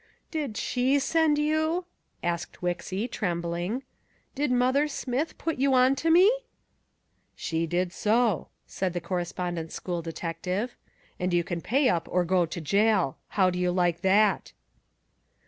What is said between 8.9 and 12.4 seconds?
the Correspondence School detective. "And you can pay up or